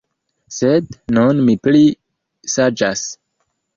[0.55, 1.83] Sed nun mi pli
[2.55, 3.05] saĝas.